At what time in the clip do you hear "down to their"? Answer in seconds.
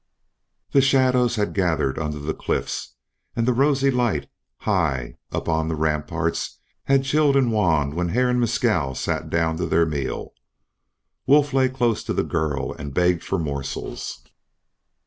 9.29-9.85